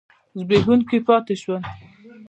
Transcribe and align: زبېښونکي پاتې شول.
زبېښونکي 0.39 0.99
پاتې 1.07 1.35
شول. 1.41 1.61